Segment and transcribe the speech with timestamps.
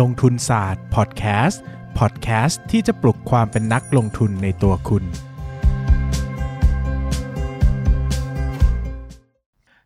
[0.00, 1.62] ลงทุนศาสตร์พอดแคสต์
[1.98, 5.04] พอดแคสต์ที่จะปลุกความเป็นนักลงทุนในตัวคุณ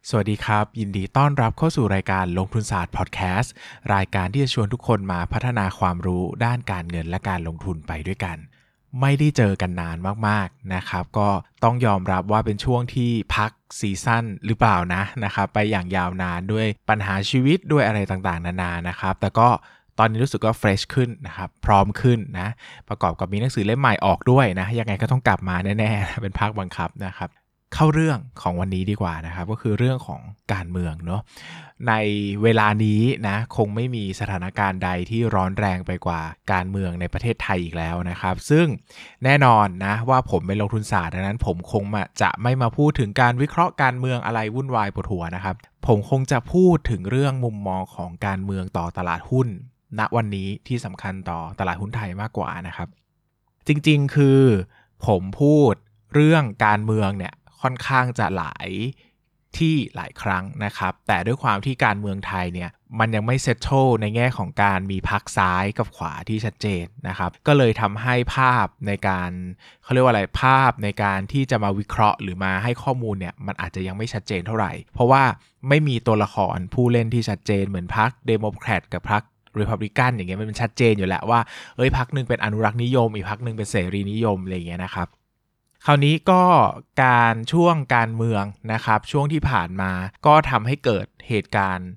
[0.08, 3.52] สวัสดีครับ ยินดีต้อนรับเข้าสู่รายการลงทุนศาสตร์พอดแคสต์
[3.94, 8.36] รายการที่จะชวนทุกคนมาพัฒนาความรู้ด้านการเงินและการลงทุนไปด้วยกัน
[9.00, 9.96] ไม่ได้เจอกันนาน
[10.28, 11.28] มากๆนะครับ ก็
[11.64, 19.48] ต้องยอมรับว่าเป็นช่วงที่พักซีซั่นหรือเปล่านะนะครับไปอย่างยาวนานด้วยปัญหาชีวิตด้วยอะไรต่างๆ นานานะครับ แต่ก็
[19.98, 22.48] ตอนนี้รู้สึกว่าเฟรชขึ้นนะครับพร้อมขึ้นนะ
[22.88, 27.30] ประกอบกับมีหนังสือเล่มใหม่ออกด้วยนะยังไงก็ต้องกลับมาแน่ๆเป็นภาคบังคับนะครับ
[27.74, 30.20] เข้าเรื่องของวันนี้ดีกว่านะครับ ก็คือเรื่องของ
[30.52, 31.22] การเมืองเนาะ
[31.88, 31.94] ใน
[32.42, 36.20] เวลานี้นะคงไม่มีสถานการณ์ใดที่ร้อนแรงไปกว่า
[36.52, 38.66] การเมืองในประเทศไทยอีกแล้วนะครับ ซึ่ง
[39.24, 41.84] แน่นอนนะว่าผมเป็นลงทุนศาสตร์ดังนั้น ผมคง
[42.22, 49.48] จะไม่มาพูดถึงการวิเคราะห์การเมืองอะไรวุ่นวายปวดหัวนะครับ ผมคงจะพูดถึงเรื่องมุมมองของการเมืองต่อตลาดหุ้น
[49.98, 52.88] ณวันนี้ที่สำคัญต่อตลาดหุ้นไทยมากกว่านะครับ
[53.66, 54.42] จริงๆคือ
[55.06, 55.74] ผมพูด
[56.14, 58.68] เรื่องการเมืองเนี่ยค่อนข้างจะหลาย
[59.58, 63.68] ที่หลายครั้งนะครับ แต่ด้วยความที่การเมืองไทยเนี่ยมันยังไม่เซตโต
[64.00, 69.30] ในแง่ของการมีพักซ้ายกับขวาที่ชัดเจนนะครับ ก็เลยทำให้ภาพในการ
[69.82, 75.22] เขาเรียกว่าอะไรภาพในการที่จะมาวิเคราะห์หรือมาให้ข้อมูลเนี่ยมันอาจจะยังไม่ชัดเจนเท่าไหร่ เพราะว่า
[75.68, 79.22] ไม่มีตัวละครผู้เล่นที่ชัดเจนเหมือนพรรคเดโมแครตกับพรรค
[79.58, 81.40] รีพับลิกันอย่างเงี้ยมันชัดเจนอยู่แล้วว่า
[81.76, 85.08] เอ้ยพรรคหนึ่งเป็นอนุรักษ์นิยม อีกพรรคหนึ่งเป็นเสรีนิยมอะไรเงี้ยนะครับ
[85.86, 86.42] คราวนี้ก็
[87.04, 89.92] การช่วงการเมืองนะครับช่วงที่ผ่านมา
[90.26, 91.90] ก็ทำให้เกิดเหตุการณ์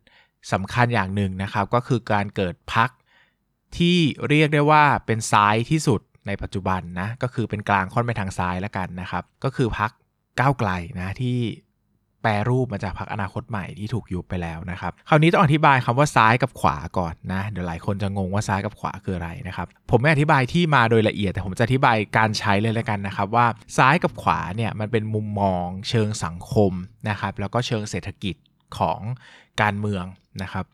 [0.52, 2.90] สำคัญอย่างหนึ่งนะครับ ก็คือการเกิดพรรค
[3.78, 9.92] ที่เรียกได้ว่าเป็นซ้ายที่สุดในปัจจุบันนะก็คือเป็นกลางค่อนไปทางซ้ายแล้วกันนะครับ ก็คือพรรค
[10.40, 11.38] ก้าวไกลนะที่
[12.22, 23.46] แปรรูปมาจากพรรคอนาคตใหม่ที่ถูกยุบไปแล้วนะครับคราวนี้ต้องอธิบายคำว่าซ้ายกับขวาก่อนนะเดี๋ยวหลายคนจะงงว่าซ้ายกับขวาคืออะไรนะครับผมไม่อธิบายที่มาโดยละเอียด แต่ผมจะอธิบายการใช้เลยแล้วกันนะครับว่า
[23.78, 26.72] ซ้ายกับขวาเนี่ยมันเป็นมุมมองเชิงสังคม
[27.10, 28.36] นะครับแล้วก็เชิงเศรษฐกิจ
[28.78, 29.00] ของ
[29.62, 30.06] การเมือง
[30.44, 30.66] นะครับ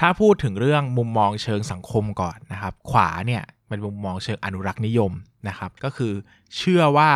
[0.00, 5.12] ถ้าพูดถึงเรื่องมุมมองเชิงสังคมก่อนนะครับ ขวาเนี่ยเป็นมุมมองเชิงอนุรักษ์นิยม
[5.48, 6.12] นะครับ ก็คือ
[6.56, 7.10] เชื่อว่า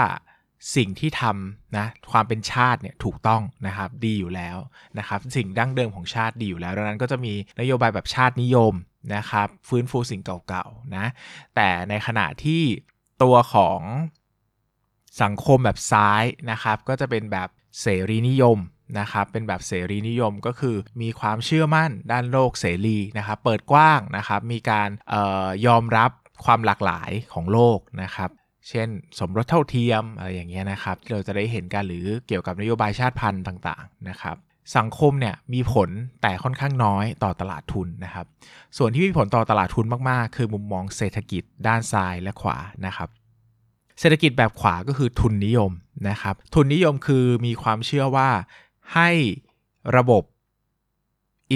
[0.77, 4.57] สิ่งที่ทำนะความเป็นชาติเนี่ยถูกต้องนะครับดีอยู่แล้ว
[4.99, 8.75] นะครับสิ่งดั้งเดิมของชาติดีอยู่แล้วดังนั้นก็จะมีนโยบายแบบชาตินิยม
[9.15, 11.07] นะครับฟื้นฟูสิ่งเก่าๆนะ
[11.57, 12.63] แต่ในขณะที่
[13.23, 13.81] ตัวของ
[15.23, 17.49] สังคมแบบซ้ายนะครับก็จะเป็นแบบ
[17.81, 18.59] เสรีนิยม
[18.99, 25.15] นะครับเป็นแบบเสรีนิยมก็คือมีความเชื่อมั่นด้านโลกเสรีนะครับเปิดกว้างนะครับมีการอ
[25.45, 26.11] อยอมรับ
[26.45, 28.31] ความหลากหลายของโลกนะครับ
[28.69, 28.89] เช่น
[29.19, 34.37] สมรสเท่าเทียมอะไรอย่างเงี้ยนะครับที่เราจะได้เห็นกันหรือเกี่ยวกับนโยบายชาติพันธุ์ต่างๆนะครับ
[34.77, 35.89] สังคมเนี่ยมีผล
[36.23, 38.27] แต่ค่อนข้างน้อยต่อตลาดทุนนะครับ
[38.77, 43.09] ส่วนที่มีผลต่อตลาดทุนมากๆ คือมุมมองเศรษฐกิจด้านซ้ายและขวานะครับ
[44.01, 45.73] เศรษฐกิจแบบขวาก็คือทุนนิยม
[46.09, 48.29] นะครับ ทุนนิยมคือมีความเชื่อว่า
[48.95, 49.11] ให้
[49.97, 50.23] ระบบ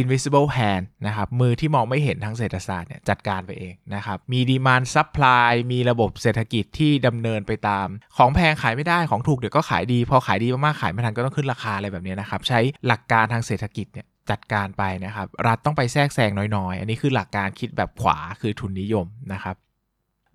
[0.00, 19.56] invisible hand นะครับมือที่มองไม่เห็นทางเศรษฐศาสตร์เนี่ยจัดการไปเองนะครับมี demand supply มีระบบเศรษฐกิจที่ดำเนินไปตาม ของแพงขายไม่ได้ของถูกเดี๋ยวก็ขายดี พอขายดีมากๆขายไม่ทันก็ต้องขึ้นราคาอะไรแบบนี้นะครับใช้หลักการทางเศรษฐกิจเนี่ยจัดการไปนะครับรัฐต้องไปแทรกแซงน้อยๆ อันนี้คือหลักการคิดแบบขวาคือทุนนิยมนะครับ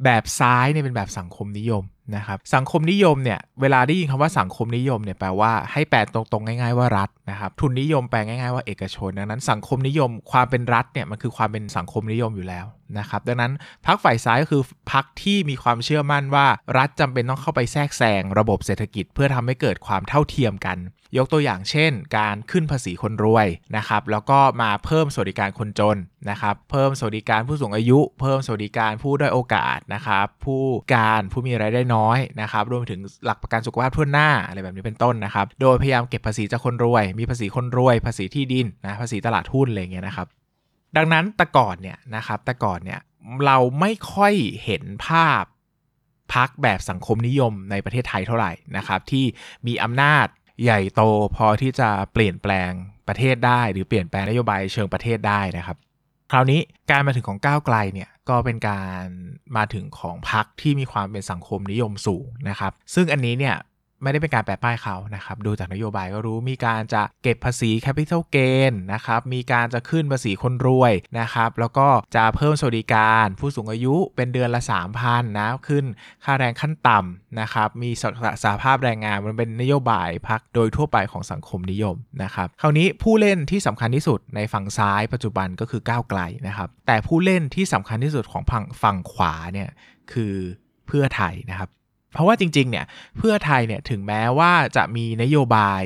[0.04, 1.84] แบบซ้ายเนี่ยเป็นแบบสังคมนิยม
[2.16, 12.66] นะครับสังคมนิยมเนี่ยเวลาได้ยินคำว่าสังคมนิยมเนี่ยแปลว่าให้แปลตรงๆง่าย ๆว่ารัฐนะครับทุนนิยมแปลง่ายๆว่าเอกชนดังนั้นสังคมนิยมความเป็นรัฐเนี่ยมันคือความเป็นสังคมนิยมอยู่แล้ว
[13.00, 13.52] นะครับดังนั้น
[13.86, 20.78] พรรคฝ่ายซ้ายก็คือพรรคที่มีความเชื่อมั่นว่า รัฐจำเป็นต้องเข้าไปแทรกแซงระบบเศรษฐกิจเพื่อทำให้เกิดความเท่าเทียมกัน
[21.18, 25.98] ยกตัวอย่างเช่น การขึ้นภาษีคนรวยนะครับแล้วก็มาเพิ่มสวัสดิการคนจน
[26.30, 30.64] นะครับเพิ่มสวัสดิการผู้สูงอายุ เพิ่มสวัสดิการผู้ด้อยโอกาสนะครับผู้
[30.96, 40.28] การผู้มีรายได้น้อยนะครับรวมถึงหลักประกันสุขภาพทั่วหน้าอะไรแบบนี้เป็นต้นนะครับโดยพยายามเก็บภาษีจากคนรวย มีภาษีคนรวย ภาษีที่ดินนะภาษีตลาดหุ้นอะไรเงี้ยนะครับ
[40.98, 43.00] ดังนั้นแต่ก่อนเนี่ยนะครับแต่ก่อนเนี่ย
[43.46, 45.44] เราไม่ค่อยเห็นภาพ
[46.34, 49.26] พรรคแบบสังคมนิยมในประเทศไทยเท่าไหร่นะครับ ที่
[49.68, 50.28] มีอำนาจ
[50.64, 51.02] ใหญ่โต
[51.36, 52.72] พอที่จะเปลี่ยนแปลง
[53.08, 55.78] ประเทศได้ หรือเปลี่ยนแปลงนโยบายเชิงประเทศได้นะครับ
[56.32, 56.60] คราวนี้
[56.90, 59.04] การมาถึงของก้าวไกลเนี่ยก็เป็นการ
[59.58, 63.56] มาถึงของพรรคที่มีความเป็นสังคมนิยมสูงนะครับ ซึ่งอันนี้เนี่ย
[64.04, 68.38] ไม่ได้เป็นการแปะป้ายเขานะครับ ดูจากนโยบายก็รู้มีการจะเก็บภาษี capital gain
[68.72, 74.62] นนะครับ มีการจะขึ้นภาษีคนรวยนะครับ แล้วก็จะเพิ่มสวัสดิการผู้สูงอายุเป็นเดือนละ
[75.00, 75.86] 3,000นะขึ้น
[76.24, 77.90] ค่าแรงขั้นต่ำนะครับ มี
[78.44, 89.70] สาภาพแรงงานมันเป็นนโยบายพักโดยทั่วไปของสังคมนิยมนะครับ คราวนี้ผู้เล่นที่สำคัญที่สุดในฝั่งซ้ายปัจจุบันก็คือก้าวไกลนะครับ แต่ผู้เล่นที่สำคัญที่สุดของฝั่งฝั่งขวาเนี่ย
[90.14, 90.34] คือ
[90.88, 91.70] เพื่อไทยนะครับ
[92.14, 92.86] เพราะว่าจริงๆเนี่ย
[93.18, 95.82] เพื่อไทยเนี่ยถึงแม้ว่าจะมีนโยบาย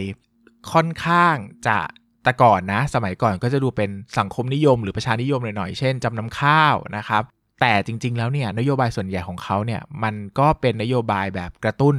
[0.71, 1.35] ค่อนข้าง
[1.67, 1.79] จะ
[2.23, 7.23] แต่ก่อนนะสมัยก่อนก็จะดูเป็นสังคมนิยม หรือประชานิยมหน่อยๆเช่นจำนำข้าวนะครับ
[7.61, 11.95] แต่จริง ๆ แล้วเนี่ยนโยบายส่วนใหญ่ของเขาเนี่ยมันก็เป็นนโยบายแบบกระตุ้น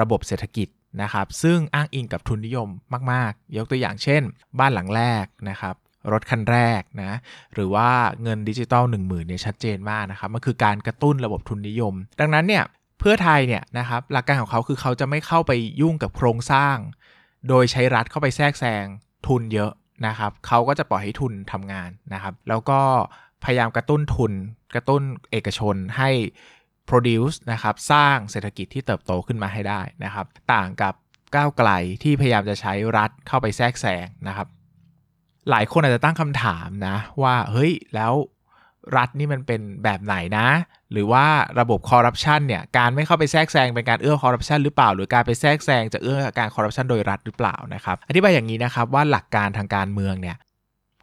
[0.00, 0.68] ระบบเศรษฐกิจ
[1.02, 2.68] นะครับ ซึ่งอ้างอิงกับทุนนิยม
[3.12, 4.22] มาก ๆ ยกตัวอย่างเช่น
[4.58, 5.74] บ้านหลังแรกนะครับ
[6.12, 7.12] รถคันแรกนะ
[7.54, 7.88] หรือว่า
[8.22, 12.64] เงินดิจิตอล1 0,000เนี่ยชัดเจนมากนะครับมันคือการกระตุ้นระบบทุนนิยม ดังนั้นเนี่ย
[13.04, 16.76] เพื่อไทยเนี่ยนะครับหลักการของเขาคือเขาจะไม่เข้าไปยุ่งกับโครงสร้าง
[17.48, 18.84] โดยใช้รัฐเข้าไปแทรกแซง
[19.26, 19.72] ทุนเยอะ
[20.06, 22.80] นะครับเขาก็จะปล่อยให้ทุนทำงานนะครับ แล้วก็
[23.44, 24.32] พยายามกระตุ้นทุน
[24.74, 26.10] กระตุ้นเอกชนให้
[26.88, 30.94] produce นะครับสร้างเศรษฐกิจที่เติบโตขึ้นมาให้ได้นะครับ ต่างกับ
[31.34, 31.70] ก้าวไกล
[32.02, 34.48] ที่พยายามจะใช้รัฐเข้าไปแทรกแซงนะครับ
[35.50, 38.12] หลายคนอาจจะตั้งคำถามนะว่าเฮ้ยแล้ว
[38.96, 40.48] รัฐนี่มันเป็นแบบไหนนะ
[40.92, 41.24] หรือว่า
[41.60, 50.38] ระบบคอร์รัปชันเนี่ย การไม่เข้าไปแทรกแซงเป็นการเอื้อคอร์รัปชันหรือเปล่า หรือการไปแทรกแซงจะเอื้อการคอร์รัปชันโดยรัฐหรือเปล่านะครับ อธิบายอย่างนี้นะครับว่าหลักการทางการเมืองเนี่ย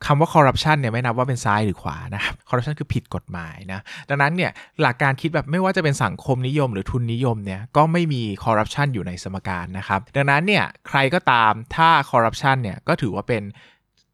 [0.05, 3.79] คำว่าคอร์รัปชันเนี่ยไม่นับว่าเป็นซ้ายหรือขวานะครับคอร์รัปชันคือผิดกฎหมายนะ
[4.09, 4.51] ดังนั้นเนี่ย
[4.81, 13.43] หลักการคิดแบบไม่ว่าจะเป็นสังคมนิยมหรือทุนนิยมเนี่ยก็ไม่มีคอร์รัปชันอยู่ในสมการนะครับดังนั้นเนี่ยใครก็ตามถ้าคอร์รัปชันเนี่ยก็ถือว่าเป็น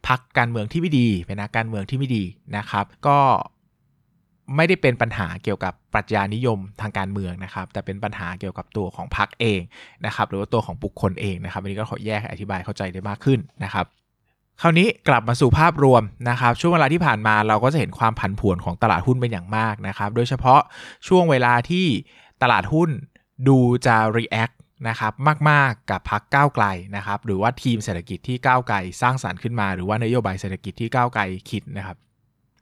[0.07, 2.23] พรรคการเมืองที่ไม่ดีเป็นนักการเมืองที่ไม่ดี
[2.57, 3.17] นะครับ ก็
[4.55, 9.59] ไม่ได้เป็นปัญหาเกี่ยวกับปรัชญานิยมทางการเมืองนะครับ แต่เป็นปัญหาเกี่ยวกับตัวของพรรคเอง
[10.05, 13.85] นะครับ หรือว่าตัวของบุคคลเองนะครับอันนี้ก็ขอแยกอธิบายเข้าใจได้มากขึ้นนะครับ
[14.61, 20.61] คราวนี้กลับมาสู่ภาพรวมนะครับ ช่วงเวลาที่ผ่านมาเราก็จะเห็นความผันผวนของตลาดหุ้นเป็นอย่างมากนะครับ โดยเฉพาะ
[21.07, 21.85] ช่วงเวลาที่
[22.41, 22.89] ตลาดหุ้น
[23.47, 24.55] ดูจะ react
[24.89, 25.13] นะครับ
[25.49, 26.65] มาก ๆ กับพักก้าวไกล
[26.95, 31.97] นะครับ หรือว่าทีมเศรษฐกิจที่ก้าวไกลสร้างสารรค์ขึ้นมา หรือว่านโยบายเศรษฐกิจที่ก้าวไกลคิดนะครับ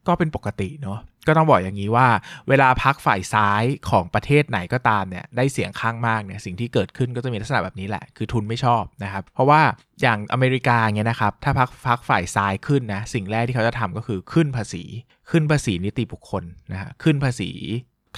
[0.08, 2.08] ก็เป็นปกติเนาะ ก็ต้องบอกอย่างนี้ว่า
[2.50, 9.62] เวลาพักฝ่ายซ้ายของประเทศไหนก็ตามเนี่ยได้เสียงข้างมากเนี่ยสิ่งที่เกิดขึ้นก็จะมีลักษณะแบบนี้แหละ คือทุนไม่ชอบนะครับเพราะว่า
[10.02, 14.84] อย่างอเมริกาเนี่ยนะครับถ้าพักพักฝ่ายซ้ายขึ้นนะสิ่งแรกที่เขาจะทำก็คือขึ้นภาษี
[15.32, 17.52] ขึ้นภาษีนิติบุคคลนะฮะขึ้นภาษี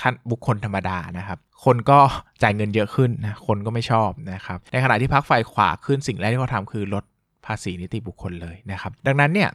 [0.02, 2.00] ขั้นบุคคลธรรมดานะครับ คนก็
[2.42, 7.04] จ่ายเงินเยอะขึ้นนะคนก็ไม่ชอบนะครับในขณะที่พักฝ่ายขวาขึ้นสิ่งแรกที่เขาทาคือลด
[7.46, 9.50] ภาษีนิติบุคคลเลยนะครับ ดังนั้นเนี่ย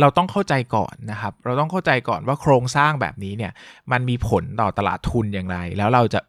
[0.00, 3.52] เราต้องเข้าใจก่อนนะครับ เราต้องเข้าใจก่อนว่าโครงสร้างแบบนี้เนี่ย
[3.92, 6.20] มันมีผลต่อตลาดทุนอย่างไร แล้วเราจะ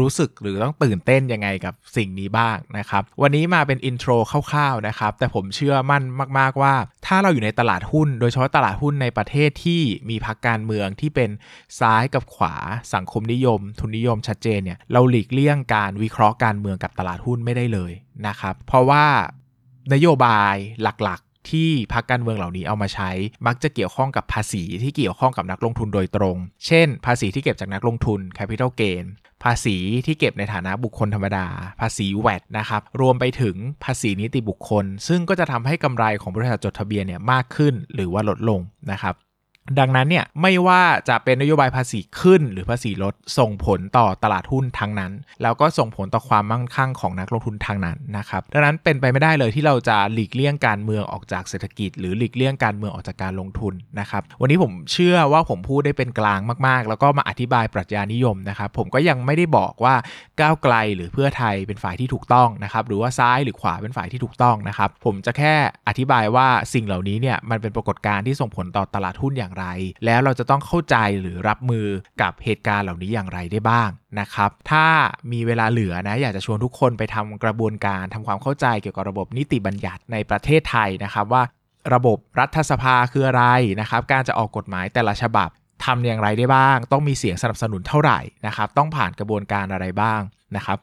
[0.00, 4.10] รู้สึกหรือต้องตื่นเต้นยังไงกับสิ่งนี้บ้างนะครับ วันนี้มาเป็นอินโทร
[4.50, 6.02] คร่าวๆนะครับ แต่ผมเชื่อมั่น
[6.38, 6.74] มาก ๆว่า
[7.06, 11.30] ถ้าเราอยู่ในตลาดหุ้น โดยเฉพาะตลาดหุ้นในประเทศที่มีพรรคการเมืองที่เป็น
[11.80, 12.54] ซ้ายกับขวา
[12.94, 17.92] สังคมนิยม ทุนนิยมชัดเจนเนี่ยเราหลีกเลี่ยงการวิเคราะห์การเมืองกับตลาดหุ้นไม่ได้เลย
[18.26, 19.04] นะครับ เพราะว่า
[19.92, 21.20] นโยบายหลัก
[21.50, 23.10] ที่พรรคการเมืองเหล่านี้เอามาใช้
[23.46, 26.36] มักจะเกี่ยวข้องกับภาษีที่เกี่ยวข้องกับนักลงทุนโดยตรง
[26.66, 29.04] เช่น ภาษีที่เก็บจากนักลงทุน capital gain
[29.44, 29.76] ภาษี
[30.06, 31.46] ที่เก็บในฐานะบุคคลธรรมดา
[31.80, 38.60] ภาษีแวดนะครับ รวมไปถึงภาษีนิติบุคคล ซึ่งก็จะทำให้กำไรของบริษัทจดทะเบียนเนี่ยมากขึ้นหรือว่าลดลง
[38.90, 39.14] นะครับ
[39.78, 45.12] ดังนั้นเนี่ยไม่ว่าจะเป็นนโยบายภาษีขึ้นหรือภาษีลดส่งผลต่อตลาดหุ้นทั้งนั้น
[45.42, 59.94] แล้วก็ส่งผลต่อความมั่งคั่งของนักลงทุนทางนั้นนะครับดังนั้นเป็นไปไม่ได้เลยที่เราจะหลีกเลี่ยงการเมืองออกจากเศรษฐกิจ หรือหลีกเลี่ยงการเมืองออกจากการลงทุนนะครับวันนี้ผมเชื่อว่าผมพูดได้เป็นกลางมากๆ แล้วก็มาอธิบายปรัชญานิยมนะครับผมก็ยังไม่ได้บอกว่า
[60.40, 65.54] ก้าวไกลหรือเพื่อไทยเป็นฝ่ายที่ถูกต้องนะครับหรือว่าซ้ายหรือขวาเป็นฝ่ายที่ถูกต้องนะครับผมจะแค่
[65.88, 69.64] อธิบายว่าสิ่งเหล่านี้เนี่ยมันเป็นปรากฏการณ์ที่ส่งผลต่อตลาดหุ้นอย่างไร
[70.04, 71.86] แล้วเราจะต้องเข้าใจหรือรับมือ
[72.22, 74.86] กับเหตุการณ์เหล่านี้อย่างไรได้บ้างนะครับ ถ้า
[75.32, 81.42] มีเวลาเหลือนะอยากจะชวนทุกคนไปทำกระบวนการทำความเข้าใจเกี่ยวกับระบบนิติบัญญัติในประเทศไทยนะครับว่า
[81.94, 83.44] ระบบรัฐสภาคืออะไร
[83.80, 85.48] นะครับ การจะออกกฎหมายแต่ละฉบับ
[85.84, 90.20] ทำอย่างไรได้บ้าง ต้องมีเสียงสนับสนุนเท่าไหร่นะครับ ต้องผ่านกระบวนการอะไรบ้าง
[90.56, 90.78] นะครับ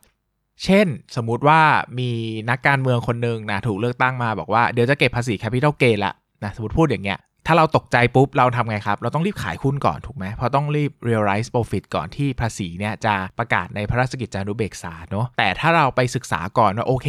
[0.63, 1.62] เช่น สมมุติว่า
[2.00, 2.12] มี
[2.50, 6.13] นักการเมืองคนหนึ่งนะถูกเลือกตั้งมาบอกว่าเดี๋ยวจะเก็บภาษี capital gain ละ
[6.44, 17.07] นะสมมติพูดอย่างเงี้ย ถ้าเราตกใจปุ๊บ เราทำไงครับ เราต้องรีบขายหุ้นก่อนถูกไหมเพราะต้องรีบ realize profit ก่อนที่ภาษีเนี่ยจะประกาศในพระราชกิจจานุเบกษาเนาะแต่ถ้าเราไปศึกษาก่อนว่าโอเค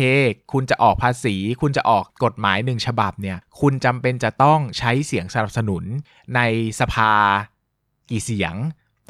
[0.53, 5.85] คุณจะออกภาษี คุณจะออกกฎหมายหนึ่งฉบับเนี่ยคุณจำเป็นจะต้องใช้เสียงสนับสนุน
[6.37, 6.41] ใน
[6.81, 7.13] สภา
[8.11, 8.55] กี่เสียง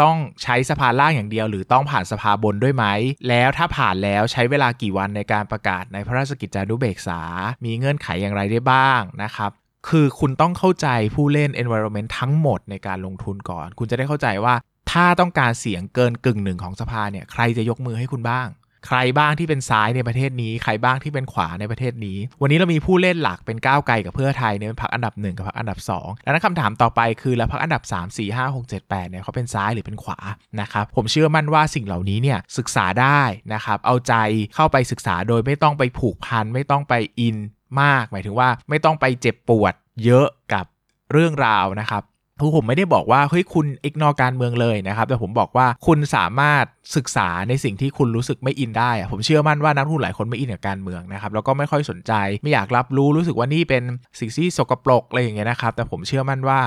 [0.03, 2.85] ต้องใช้สภาล่างอย่างเดียว หรือต้องผ่านสภาบนด้วยไหม
[3.29, 7.21] แล้วถ้าผ่านแล้วใช้เวลากี่วันในการประกาศในพระราชกิจจานุเบกษา
[7.65, 9.51] มีเงื่อนไขอย่างไรได้บ้างนะครับ
[9.89, 14.55] คือคุณต้องเข้าใจผู้เล่น environment ทั้งหมดในการลงทุนก่อน คุณจะได้เข้าใจว่า
[14.91, 18.49] ถ้าต้องการเสียงเกินกึ่งหนึ่งของสภาเนี่ยใครจะยกมือให้คุณบ้าง
[18.87, 30.19] ใครบ้างที่เป็นซ้ายในประเทศนี้ ใครบ้างที่เป็นขวาในประเทศนี้ วันนี้เรามีผู้เล่นหลักเป็นก้าวไกลกับเพื่อไทยเนี่ยเป็นพรรคอันดับ 1 กับพรรคอันดับ 2 แล้วนั้นคำถามต่อไปคือแล้วพรรคอันดับ 3 4 5 6 7 8เนี่ยเขาเป็นซ้ายหรือเป็นขวา
[30.61, 33.23] นะครับผมเชื่อมั่นว่าสิ่งเหล่านี้เนี่ยศึกษาได้
[33.55, 34.15] นะครับเอาใจ
[34.55, 37.37] เข้าไปศึกษาโดยไม่ต้องไปผูกพันไม่ต้องไปอิน
[37.81, 39.75] มาก หมายถึงว่าไม่ต้องไปเจ็บปวด
[40.05, 40.67] เยอะกับ
[41.13, 42.03] เรื่องราวนะครับ
[42.41, 46.65] คือผมไม่ได้บอกว่าเฮ้ยคุณอิกนอการเมืองเลยนะครับ แต่ผมบอกว่าคุณสามารถ
[46.97, 52.13] ศึกษาในสิ่งที่คุณรู้สึกไม่อินได้ ผมเชื่อมั่นว่านักทุนหลายคนไม่อินกับการเมืองนะครับแล้วก็ไม่ค่อยสนใจ
[52.43, 53.83] ไม่อยากรับรู้รู้สึกว่านี่เป็น
[54.21, 56.61] สิ่งที่สกปรกอะไรอย่างเงี้ยนะครับแต่ผมเชื่อมั่นว่า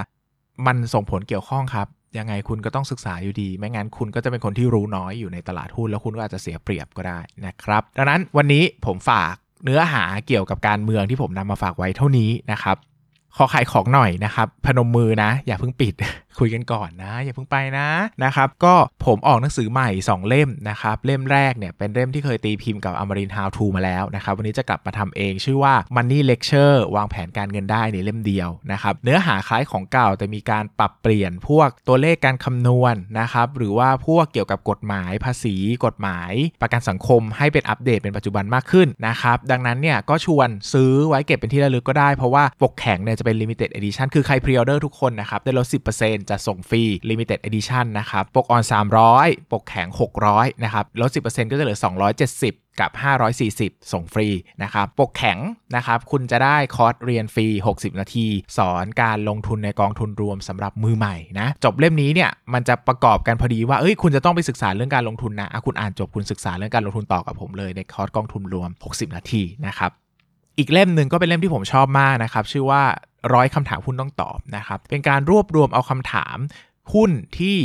[0.67, 9.35] มันส่งผลเกี่ยวข้องครับยังไงคุณก็ต้องศึกษาอยู่ดี ไม่งั้นคุณก็จะเป็นคนที่รู้น้อยอยู่ในตลาดหุ้นแล้วคุณก็อาจจะเสียเปรียบก็ได้นะครับ ดังนั้นวันนี้ผมฝาก
[9.65, 12.77] เนื้อหาเกี่ยวกับการเมืองที่ผมนำมาฝากไว้เท่านี้นะครับ
[13.35, 15.93] ขอขายของหน่อยนะครับ พนมมือนะ อย่าเพิ่งปิด
[16.39, 17.87] คุยกันก่อนนะ อย่าเพิ่งไปนะ
[18.23, 18.75] นะครับ ก็
[19.05, 45.65] ผมออกหนังสือใหม่ 2 เล่มนะครับ เล่มแรกเนี่ยเป็นเล่มที่เคยตีพิมพ์กับอมรินทาวทูมาแล้วนะครับ วันนี้จะกลับมาทำเองชื่อว่า Money Lecture วางแผนการเงินได้ในเล่มเดียวนะครับ เนื้อหาคล้ายของเก่าแต่มีการปรับเปลี่ยนพวกตัวเลขการคำนวณนนะครับหรือว่าพวกเกี่ยวกับกฎหมายภาษี กฎหมาย ประกันสังคมให้เป็นอัปเดตเป็นปัจจุบันมากขึ้นนะครับดังนั้นเนี่ยก็ชวนซื้อไว้เก็บเป็นที่ระลึกก็ได้เพราะว่าปกแข็งเนี่ยจะเป็น limited edition คือใคร pre-order ทุกคนนะครับได้ลด
[45.97, 48.63] 10%จะส่งฟรี Limited Edition นะครับปกอ่อน
[49.07, 49.87] 300 ปกแข็ง
[50.25, 51.79] 600 นะครับลด 10%ก็จะเหลือ
[52.23, 52.91] 270กับ
[53.41, 54.27] 540 ส่งฟรี
[54.63, 55.37] นะครับ ปกแข็ง
[55.75, 58.27] นะครับ คุณจะได้คอร์สเรียนฟรี 60 นาที
[58.57, 69.91] สอนการลงทุนในกองทุนรวมสำหรับมือใหม่นะ จบเล่มนี้เนี่ย มันจะประกอบกันพอดีว่า เอ้ย คุณจะต้องไปศึกษาเรื่องการลงทุนนะคุณอ่านจบคุณศึกษาเรื่องการลงทุนต่อกับผมเลยในคอร์สกองทุนรวม 60 นาทีนะครับ
[70.57, 72.83] อีกเล่มหนึ่งก็เป็นเล่มที่ผมชอบมากนะครับ ชื่อว่า
[73.33, 76.37] ร้อยคำถามหุ้นต้องตอบนะครับ เป็นการรวบรวมเอาคำถาม
[76.93, 77.57] หุ้นที่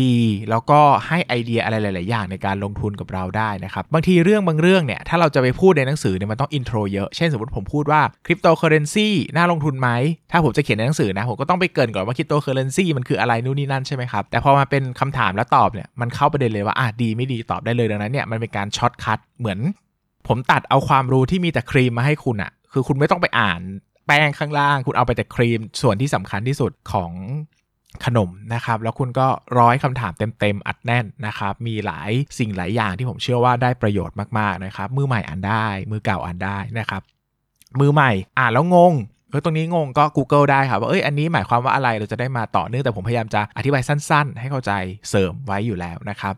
[0.00, 0.16] ดี
[0.50, 9.88] แล้วก็ให้ไอเดียอะไรหลาย ๆ อย่างในการลงทุนกับเราได้นะครับ บางทีเรื่องบางเรื่องเนี่ย ถ้าเราจะไปพูดในหนังสือเนี่ยมันต้อง intro เยอะ เช่นสมมติผมพูดว่าคริปโตเคอเรนซีน่าลงทุนไหม
[10.30, 19.58] ถ้าผมจะเขียนในหนังสือนะ ผมก็ต้องไปเกริ่นก่อนว่าคริปโตเคอเรนซีมันคืออะไรนู่นนี่นั่นใช่ไหมครับ แต่พอมาเป็นคำถามแล้วตอบเนี่ยมันเข้าประเด็นเลยว่าอะดีไม่ดีตอบได้เลยดังนั้นเนี่ยมันเป็นการ shortcut เหมือน
[20.28, 23.60] ผมตัดเอาความรู้ที่มีแต่ครีมมาให้คุณอะคือคุณไม่ต้องไปอ่าน
[24.06, 27.12] แป้งข้างล่าง คุณเอาไปแต่ครีมส่วนที่สำคัญที่สุดของ
[28.04, 29.26] ขนมนะครับ แล้วคุณก็
[29.58, 37.02] ร้อยคำถามเต็มๆ อัดแน่นนะครับ มีหลายสิ่งหลายอย่างที่ผมเชื่อว่าได้ประโยชน์มากๆนะครับ มือใหม่อ่านได้ มือเก่าอ่านได้นะครับ
[37.80, 38.94] มือใหม่อ่านแล้วงง
[39.30, 44.72] เออตรงนี้งงก็ Google ได้ครับว่าเอ้ยอันนี้หมายความว่าอะไรเราจะได้มาต่อเนื่องแต่ผมพยายามจะอธิบายสั้น ๆ ให้เข้าใจ
[45.10, 46.34] เสริมไว้อยู่แล้วนะครับ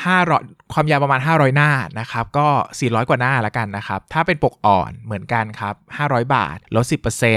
[0.00, 1.70] 500ความยาวประมาณ 500 หน้า
[2.00, 6.84] นะครับ ก็ 400 กว่าหน้าละกันนะครับ ถ้าเป็นปกอ่อนเหมือนกันครับ 500 บาทลด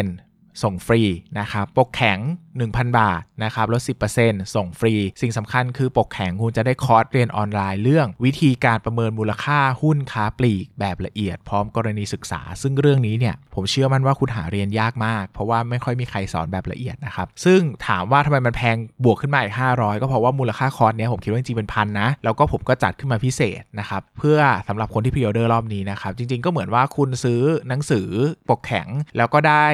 [0.05, 1.01] 10%ส่งฟรี
[1.39, 2.19] นะครับ ปกแข็ง
[2.63, 3.81] 1,000 บาทนะครับลด
[4.17, 28.07] 10%ส่งฟรี สิ่งสำคัญคือปกแข็งคุณจะได้คอร์สเรียนออนไลน์เรื่อง วิธีการประเมินมูลค่าหุ้นค้าปลีกแบบละเอียดพร้อมกรณีศึกษา ซึ่งเรื่องนี้เนี่ยผมเชื่อมั่นว่าคุณหาเรียนยากมาก เพราะว่าไม่ค่อยมีใครสอนแบบละเอียดนะครับซึ่งถามว่าทำไมมันแพงบวกขึ้นมาอีก500 ก็เพราะว่ามูลค่าคอร์สเนี้ยผมคิดว่าจริงเป็นพันนะแล้วก็ผมก็จัดขึ้นมาพิเศษนะครับเพื่อสำหรับคนที่ pre-order รอบนี้นะครับจริง ๆก็เหมือนว่าคุณซื้อหนังสือ
[28.49, 29.67] ปกแข็งแล้วก็ได้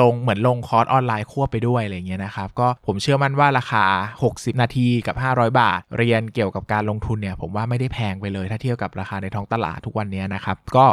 [0.00, 3.84] ลงเหมือนลงคอร์สออนไลน์ควบไปด้วยอะไรเงี้ยนะครับก็ผมเชื่อมั่นว่าราคา
[4.24, 10.86] 60 นาทีกับ 500 บาท เรียนเกี่ยวกับการลงทุนเนี่ยผมว่าไม่ได้แพงไปเลย ถ้าเทียบกับราคาในท้องตลาดทุกวันนี้นะครับก็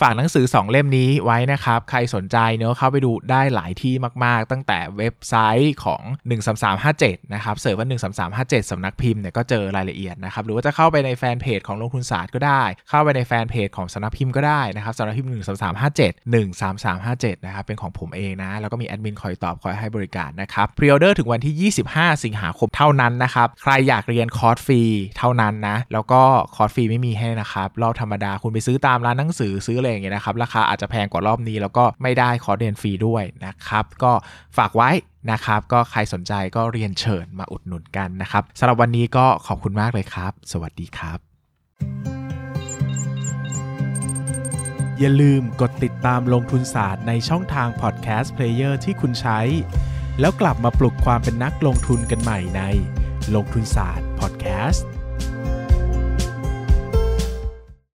[0.00, 6.02] ฝากหนังสือ 2 เล่มนี้ไว้นะครับ ใครสนใจเนี่ยเข้าไปดูได้หลายที่มาก ๆ ตั้งแต่เว็บไซต์ของ
[6.66, 7.86] 13357 นะครับ search ว่า
[8.32, 15.40] 13357 สำนักพิมพ์เนี่ยก็เจอรายละเอียดนะครับ หรือว่าจะเข้าไปในแฟนเพจของลงทุนศาสตร์ก็ได้ เข้าไปในแฟนเพจของสำนักพิมพ์ก็ได้นะครับสำนักพิมพ์ 13357
[16.34, 24.82] 13357 นะครับ เป็นของผมเองนะ แล้วก็มีแอดมินคอยตอบคอยให้บริการนะครับ pre-order ถึงวันที่ 25 สิงหาคมเท่านั้นนะครับใครอยากเรียนคอร์สฟรี
[25.18, 26.22] เท่านั้นนะแล้วก็
[26.56, 34.12] คอร์สฟรีไม่มีให้นะครับรอบธรรมดาคุณไปซื้อตามร้านหนังสือซื้ออะไรอย่างเงี้ยนะครับ ราคาอาจจะแพงกว่ารอบนี้แล้วก็ไม่ได้คอร์สเรียนฟรีด้วยนะครับ ก็
[34.56, 34.90] ฝากไว้
[35.30, 41.18] นะครับ ก็ใครสนใจก็เรียนเชิญมาอุดหนุนกันนะครับสำหรับวันนี้ก็ขอบคุณมากเลยครับ สวัสดีครับ
[44.98, 49.40] อย่าลืมกดติดตามลงทุนศาสตร์ในช่องทางพอดแคสต์เพลเยอร์ที่คุณใช้
[50.20, 52.62] แล้วกลับมาปลุกความเป็นนักลงทุนกันใหม่ใน
[53.34, 54.95] ลงทุนศาสตร์พอดแคสต์